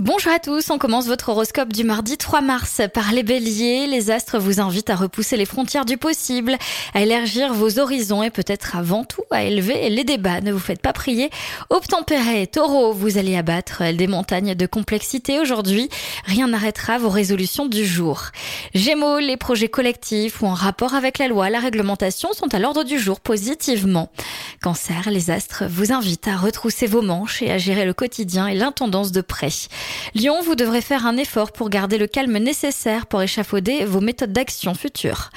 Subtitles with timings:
[0.00, 3.88] Bonjour à tous, on commence votre horoscope du mardi 3 mars par les béliers.
[3.88, 6.56] Les astres vous invitent à repousser les frontières du possible,
[6.94, 10.40] à élargir vos horizons et peut-être avant tout à élever les débats.
[10.40, 11.30] Ne vous faites pas prier.
[11.68, 15.88] Obtempéré, taureau, vous allez abattre des montagnes de complexité aujourd'hui.
[16.26, 18.26] Rien n'arrêtera vos résolutions du jour.
[18.74, 22.84] Gémeaux, les projets collectifs ou en rapport avec la loi, la réglementation sont à l'ordre
[22.84, 24.12] du jour positivement.
[24.60, 28.56] Cancer, les astres vous invitent à retrousser vos manches et à gérer le quotidien et
[28.56, 29.52] l'intendance de près.
[30.14, 34.32] Lyon, vous devrez faire un effort pour garder le calme nécessaire pour échafauder vos méthodes
[34.32, 35.30] d'action futures.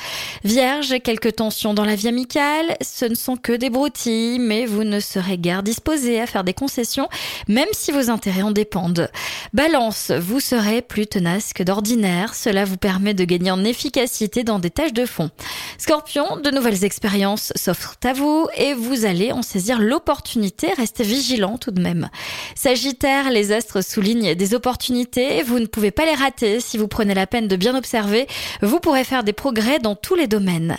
[0.43, 4.83] Vierge, quelques tensions dans la vie amicale, ce ne sont que des broutilles, mais vous
[4.83, 7.07] ne serez guère disposé à faire des concessions,
[7.47, 9.11] même si vos intérêts en dépendent.
[9.53, 14.57] Balance, vous serez plus tenace que d'ordinaire, cela vous permet de gagner en efficacité dans
[14.57, 15.29] des tâches de fond.
[15.77, 21.57] Scorpion, de nouvelles expériences s'offrent à vous et vous allez en saisir l'opportunité, restez vigilant
[21.57, 22.09] tout de même.
[22.55, 27.13] Sagittaire, les astres soulignent des opportunités, vous ne pouvez pas les rater si vous prenez
[27.13, 28.27] la peine de bien observer,
[28.61, 30.77] vous pourrez faire des progrès dans tous les domaines.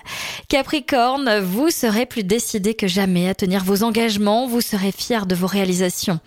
[0.48, 5.34] Capricorne, vous serez plus décidé que jamais à tenir vos engagements, vous serez fier de
[5.34, 6.20] vos réalisations.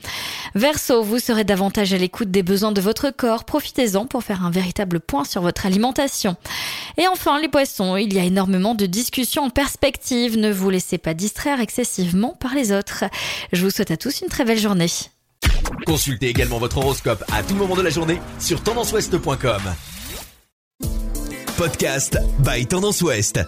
[0.54, 4.52] Verseau, vous serez davantage à l'écoute des besoins de votre corps, profitez-en pour faire un
[4.52, 6.36] véritable point sur votre alimentation.
[6.98, 10.98] Et enfin, les poissons, il y a énormément de discussions en perspective, ne vous laissez
[10.98, 13.06] pas distraire excessivement par les autres.
[13.52, 14.90] Je vous souhaite à tous une très belle journée.
[15.86, 19.62] Consultez également votre horoscope à tout moment de la journée sur tendanceouest.com.
[21.58, 23.40] Podcast by Tendance Ouest.